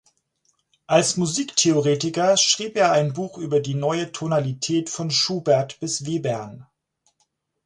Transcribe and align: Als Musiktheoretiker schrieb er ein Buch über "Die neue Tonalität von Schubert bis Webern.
Als 0.87 1.15
Musiktheoretiker 1.17 2.35
schrieb 2.35 2.75
er 2.75 2.91
ein 2.91 3.13
Buch 3.13 3.37
über 3.37 3.59
"Die 3.59 3.75
neue 3.75 4.11
Tonalität 4.11 4.89
von 4.89 5.11
Schubert 5.11 5.79
bis 5.79 6.07
Webern. 6.07 6.65